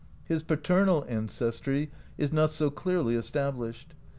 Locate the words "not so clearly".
2.33-3.13